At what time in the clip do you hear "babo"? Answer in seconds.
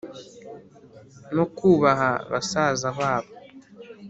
2.97-3.31